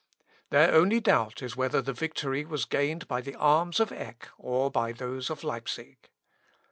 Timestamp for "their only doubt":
0.49-1.43